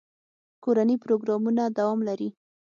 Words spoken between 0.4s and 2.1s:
کورني پروګرامونه دوام